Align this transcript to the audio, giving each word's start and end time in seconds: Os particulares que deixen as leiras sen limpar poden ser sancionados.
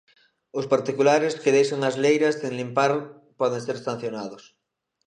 Os 0.59 0.69
particulares 0.73 1.37
que 1.43 1.53
deixen 1.57 1.79
as 1.89 1.95
leiras 2.03 2.37
sen 2.41 2.53
limpar 2.59 2.91
poden 3.39 3.61
ser 3.67 3.77
sancionados. 3.87 4.43